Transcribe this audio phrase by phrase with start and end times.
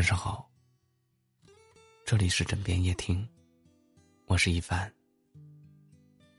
[0.00, 0.50] 晚上好，
[2.06, 3.28] 这里是枕边夜听，
[4.24, 4.90] 我是一凡。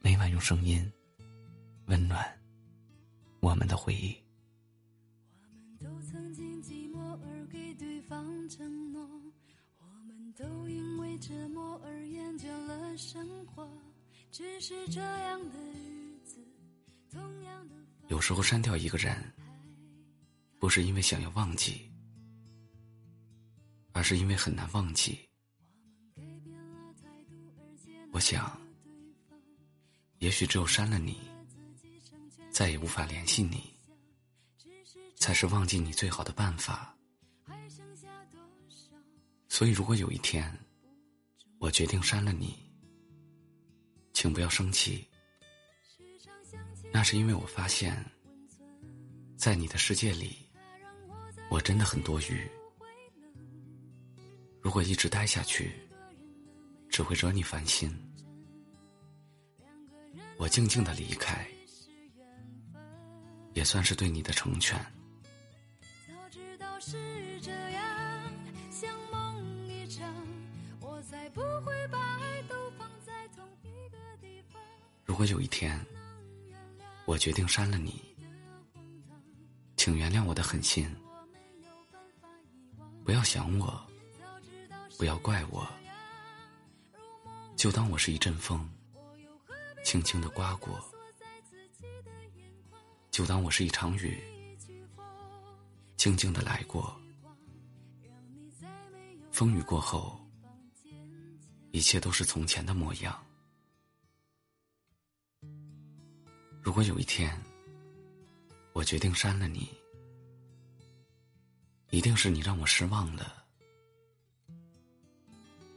[0.00, 0.88] 每晚用声音
[1.86, 2.24] 温暖
[3.40, 4.16] 我们的回忆。
[5.40, 9.02] 我们都曾经寂寞而给对方承诺，
[9.80, 13.68] 我们都因为折磨而厌倦了生活。
[14.30, 16.36] 只是这样的日子，
[17.10, 17.74] 同样的
[18.06, 19.20] 有时候删掉一个人，
[20.60, 21.90] 不是因为想要忘记，
[23.98, 25.18] 而是因为很难忘记。
[28.12, 28.56] 我想，
[30.20, 31.18] 也许只有删了你，
[32.48, 33.74] 再也无法联系你，
[35.16, 36.96] 才是忘记你最好的办法。
[39.48, 40.48] 所以，如果有一天
[41.58, 42.56] 我决定删了你，
[44.12, 45.04] 请不要生气。
[46.92, 48.00] 那是因为我发现，
[49.36, 50.48] 在你的世界里，
[51.50, 52.48] 我真的很多余。
[54.60, 55.72] 如果一直待下去，
[56.88, 57.90] 只会惹你烦心。
[60.36, 61.46] 我静静的离开，
[63.54, 64.78] 也算是对你的成全。
[66.06, 67.84] 早知道是这样，
[68.70, 70.14] 像梦一场，
[70.80, 74.62] 我才不会把爱都放在同一个地方。
[75.04, 75.84] 如果有一天，
[77.04, 78.00] 我决定删了你，
[79.76, 80.88] 请原谅我的狠心。
[83.04, 83.84] 不要想我，
[84.98, 85.64] 不要怪我，
[87.56, 88.68] 就当我是一阵风，
[89.84, 90.74] 轻轻的刮过；
[93.08, 94.20] 就当我是一场雨，
[95.96, 97.00] 静静的来过。
[99.30, 100.18] 风雨过后，
[101.70, 103.24] 一切都是从前的模样。
[106.60, 107.40] 如果有一天，
[108.72, 109.70] 我决定删了你，
[111.90, 113.44] 一定是你让我失望了，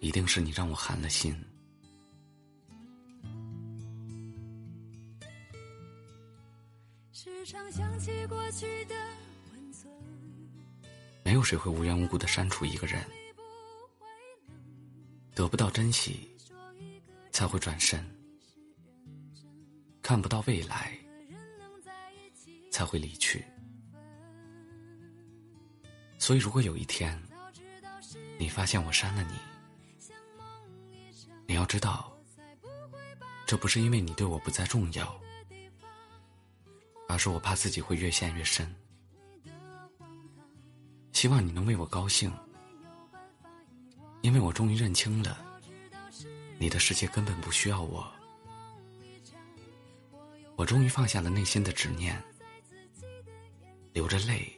[0.01, 1.33] 一定是你让我寒了心。
[7.13, 8.95] 时常想起过去的
[9.53, 9.93] 温存，
[11.23, 12.99] 没有谁会无缘无故的删除一个人，
[15.35, 16.35] 得不到珍惜，
[17.31, 18.03] 才会转身。
[20.01, 20.97] 看不到未来，
[22.71, 23.45] 才会离去。
[26.17, 27.21] 所以，如果有一天
[28.39, 29.50] 你发现我删了你，
[31.51, 32.09] 你要知道，
[33.45, 35.21] 这不是因为你对我不再重要，
[37.09, 38.73] 而是我怕自己会越陷越深。
[41.11, 42.31] 希望你能为我高兴，
[44.21, 45.45] 因为我终于认清了，
[46.57, 48.09] 你的世界根本不需要我。
[50.55, 52.17] 我终于放下了内心的执念，
[53.91, 54.57] 流着泪，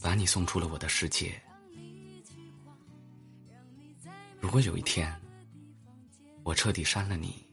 [0.00, 1.38] 把你送出了我的世界。
[4.40, 5.14] 如果有一天，
[6.46, 7.44] 我彻底删了你，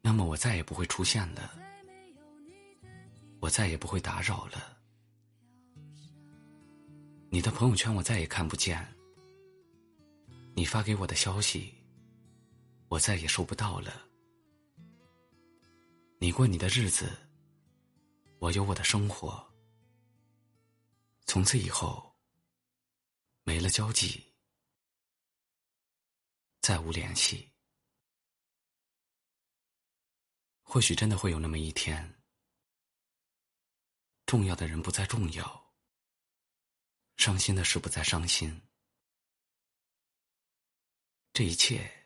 [0.00, 1.58] 那么我再也不会出现了，
[3.40, 4.78] 我再也不会打扰了。
[7.28, 8.86] 你的朋友圈我再也看不见，
[10.54, 11.74] 你发给我的消息，
[12.86, 13.90] 我再也收不到了。
[16.20, 17.10] 你过你的日子，
[18.38, 19.44] 我有我的生活。
[21.26, 22.14] 从此以后，
[23.42, 24.29] 没了交集，
[26.60, 27.52] 再无联系。
[30.62, 32.22] 或许真的会有那么一天，
[34.26, 35.74] 重要的人不再重要，
[37.16, 38.62] 伤心的事不再伤心，
[41.32, 41.96] 这一切。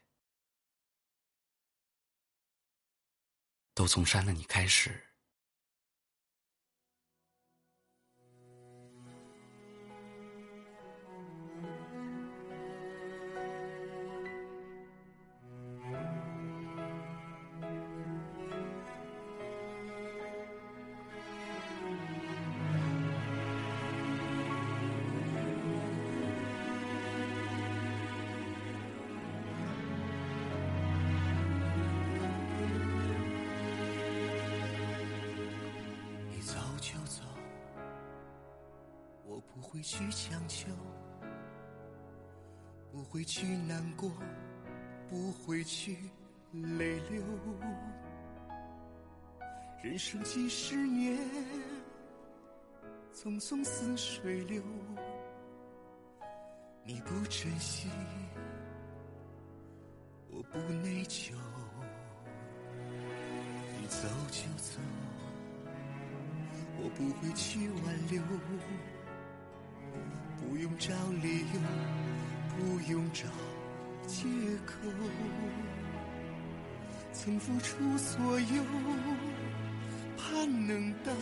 [3.75, 5.04] 都从删了你开始。
[39.55, 40.69] 不会去强求，
[42.91, 44.11] 不会去难过，
[45.09, 45.97] 不会去
[46.51, 47.23] 泪流。
[49.81, 51.17] 人生几十年，
[53.15, 54.61] 匆匆似水流。
[56.83, 57.89] 你不珍惜，
[60.31, 61.33] 我不内疚。
[63.79, 64.81] 你走就走，
[66.77, 68.21] 我不会去挽留。
[70.55, 71.59] 不用找理由，
[72.57, 73.25] 不用找
[74.07, 74.23] 借
[74.65, 74.73] 口。
[77.13, 78.63] 曾付出所有，
[80.17, 81.13] 盼能到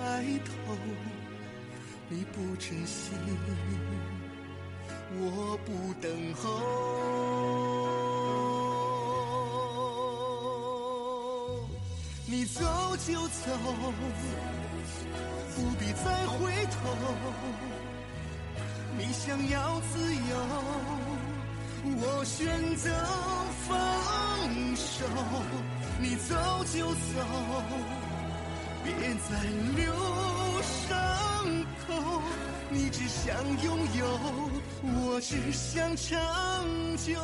[0.00, 0.52] 白头，
[2.08, 3.12] 你不珍惜，
[5.12, 6.42] 我不等候。
[12.26, 12.64] 你走
[12.96, 13.56] 就走，
[15.54, 16.74] 不必再回头。
[18.96, 20.36] 你想要自由，
[21.96, 22.90] 我选择
[23.66, 23.76] 放
[24.76, 25.04] 手。
[26.00, 26.34] 你走
[26.72, 27.20] 就走，
[28.84, 28.92] 别
[29.28, 29.30] 再
[29.76, 29.82] 留
[30.62, 30.86] 伤
[31.86, 32.22] 口。
[32.70, 34.06] 你只想拥有，
[34.82, 36.16] 我只想长
[36.96, 37.18] 久。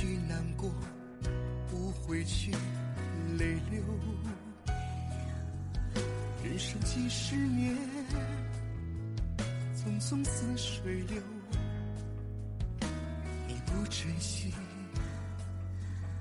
[0.00, 0.72] 去难过，
[1.68, 2.50] 不会去
[3.38, 3.82] 泪流。
[6.42, 7.76] 人生几十年，
[9.76, 11.22] 匆匆似水流。
[13.46, 14.50] 你不珍惜，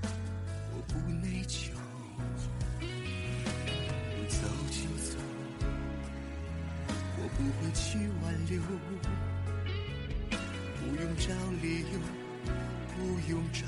[0.03, 1.69] 我不内疚。
[2.81, 5.17] 你走就走，
[7.15, 8.61] 我不会去挽留。
[10.81, 11.99] 不用找理由，
[13.19, 13.59] 不用找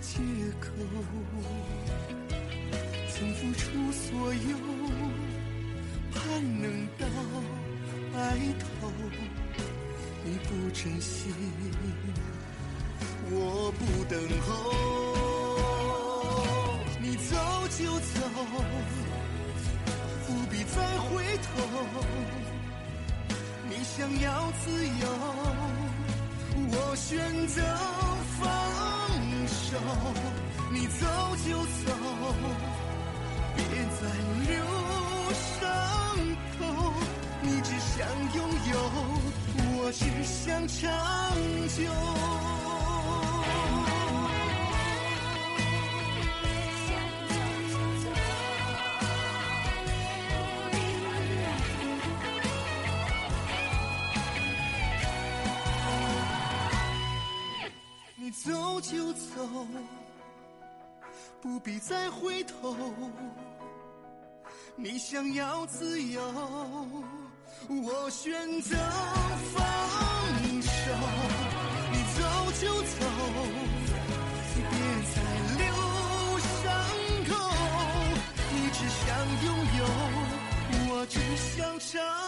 [0.00, 0.18] 借
[0.60, 0.66] 口。
[3.08, 4.56] 曾付出所有，
[6.12, 6.20] 盼
[6.60, 6.66] 能
[6.98, 7.06] 到
[8.12, 8.18] 白
[8.58, 8.66] 头。
[10.24, 11.32] 你不珍惜，
[13.30, 14.48] 我不等候。
[17.00, 17.36] 你走
[17.78, 18.12] 就走，
[20.26, 21.46] 不必再回头。
[23.68, 25.04] 你想要自由。
[26.56, 27.60] 我选择
[28.40, 28.42] 放
[29.46, 29.78] 手，
[30.70, 31.06] 你走
[31.46, 31.92] 就走，
[33.56, 34.02] 别再
[34.48, 34.52] 留
[35.32, 35.52] 伤
[36.58, 36.60] 口。
[37.42, 37.94] 你只想
[38.34, 38.38] 拥
[38.72, 38.74] 有，
[39.76, 40.82] 我只想长
[41.76, 42.63] 久。
[58.90, 59.66] 就走，
[61.40, 62.76] 不必再回头。
[64.76, 66.20] 你想要自由，
[67.68, 68.76] 我选择
[69.54, 69.64] 放
[70.60, 70.92] 手。
[71.92, 72.20] 你走
[72.60, 72.98] 就走，
[74.54, 74.62] 别
[75.14, 75.16] 再
[75.56, 75.64] 留
[76.38, 76.54] 伤
[77.28, 77.32] 口。
[78.52, 79.04] 你只想
[79.44, 79.46] 拥
[79.78, 79.82] 有，
[80.90, 82.23] 我只想唱。